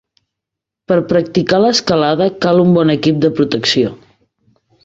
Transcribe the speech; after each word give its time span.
Per 0.91 0.97
practicar 1.11 1.59
l'escalada 1.65 2.31
cal 2.47 2.65
un 2.65 2.75
bon 2.81 2.97
equip 2.97 3.23
de 3.27 3.35
protecció. 3.41 3.93